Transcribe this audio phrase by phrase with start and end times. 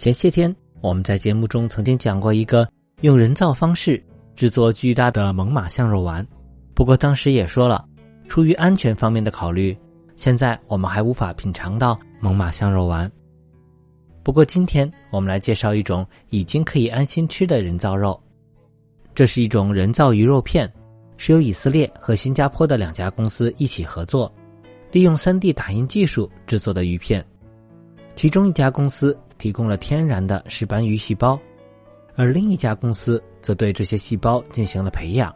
[0.00, 2.66] 前些天我们在节目中曾经讲过一个
[3.02, 4.02] 用人造方式
[4.34, 6.26] 制作巨大的猛犸象肉丸，
[6.72, 7.84] 不过当时也说了，
[8.26, 9.76] 出于安全方面的考虑，
[10.16, 13.12] 现在我们还无法品尝到猛犸象肉丸。
[14.22, 18.18] 不过今天我们来介绍一种已经可以安心吃的人造肉，
[19.14, 20.72] 这是一种人造鱼肉片，
[21.18, 24.34] 是由以色列和新加坡的两家公司一起合作，
[24.92, 27.22] 利用 3D 打印技术制作的鱼片，
[28.16, 29.14] 其中一家公司。
[29.40, 31.40] 提供了天然的石斑鱼细胞，
[32.14, 35.34] 而另一家公司则对这些细胞进行了培养，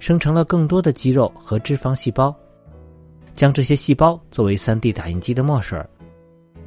[0.00, 2.34] 生成了更多的肌肉和脂肪细胞，
[3.36, 5.80] 将这些细胞作为 3D 打印机的墨水。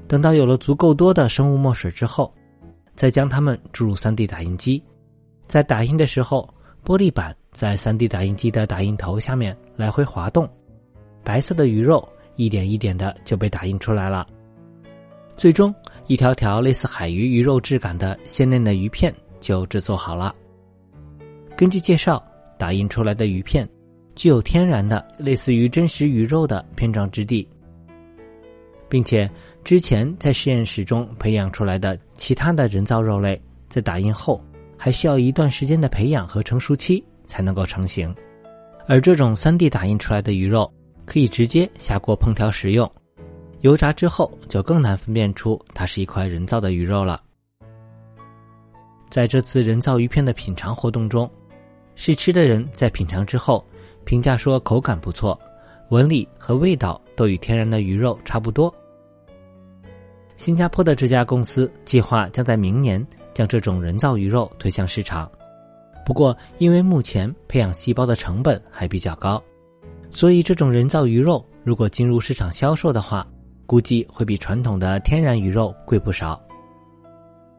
[0.07, 2.34] 等到有了足够多的生物墨水之后，
[2.95, 4.82] 再将它们注入 3D 打印机，
[5.49, 6.48] 在打印的时候，
[6.85, 10.49] 玻璃板在 3D 打印机的打印头下面来回滑动，
[11.26, 14.26] 白色的鱼肉一点一点的就被打印出来了，
[15.35, 15.76] 最终。
[16.12, 20.35] 一条条类似海鱼鱼肉质感的鲜嫩的鱼片就制作好了。
[21.55, 22.21] 根据介绍，
[22.57, 23.65] 打印出来的鱼片
[24.13, 27.48] 具有天然的类似于真实鱼肉的片状质地，
[28.90, 29.31] 并且
[29.63, 34.43] 之前在实验室中培养出来的其他的人造肉类，在打印后
[34.77, 38.13] 还需要一段时间的培养和成熟期才能够成型，
[38.85, 40.70] 而这种 3D 打印出来的鱼肉
[41.05, 42.91] 可以直接下锅烹调食用。
[43.62, 47.21] 油炸之后，就更难分辨出它是一块人造的鱼肉了。
[49.09, 51.29] 在这次人造鱼片的品尝活动中，
[51.95, 53.63] 试吃的人在品尝之后
[54.03, 55.40] 评价说口感不错，
[55.90, 58.73] 纹理和味道都与天然的鱼肉差不多。
[60.37, 65.29] 新加坡的这家公司计划将在明年将这种人造鱼肉推向市场，
[66.03, 69.40] 不过因为目前培养细胞的成本还比较高，
[70.09, 73.28] 所以这种人造鱼肉如果进入市场销售的话，
[73.72, 76.38] 估计会比传统的天然鱼肉贵不少。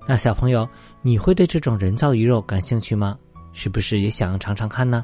[0.07, 0.69] 那小朋友，
[1.01, 3.17] 你会对这种人造鱼肉感兴趣吗？
[3.55, 5.03] 是不是也想尝尝看呢？